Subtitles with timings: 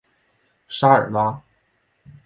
[0.67, 1.43] 沙尔拉。